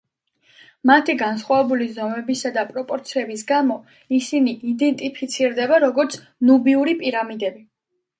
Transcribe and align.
მათი 0.91 1.13
განსხვავებული 1.17 1.89
ზომებისა 1.97 2.51
და 2.55 2.63
პროპორციების 2.71 3.43
გამო, 3.51 3.77
ისინი 4.21 4.55
იდენტიფიცირდება 4.71 5.79
როგორც 5.85 6.17
ნუბიური 6.51 6.97
პირამიდები. 7.03 7.63